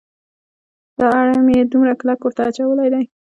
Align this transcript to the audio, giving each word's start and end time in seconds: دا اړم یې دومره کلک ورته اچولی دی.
دا 0.99 1.07
اړم 1.19 1.45
یې 1.55 1.61
دومره 1.71 1.93
کلک 1.99 2.19
ورته 2.23 2.41
اچولی 2.49 2.87
دی. 2.93 3.03